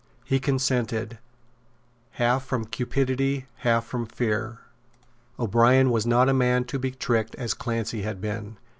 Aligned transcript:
He 0.25 0.39
consented, 0.39 1.19
half 2.13 2.43
from 2.43 2.65
cupidity, 2.65 3.45
half 3.57 3.85
from 3.85 4.07
fear. 4.07 4.61
O'Brien 5.37 5.91
was 5.91 6.07
not 6.07 6.27
a 6.27 6.33
man 6.33 6.63
to 6.73 6.79
be 6.79 6.89
tricked 6.89 7.35
as 7.35 7.53
Clancy 7.53 8.01
had 8.01 8.19
been. 8.19 8.57